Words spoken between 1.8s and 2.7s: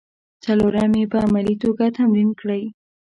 تمرین کړئ.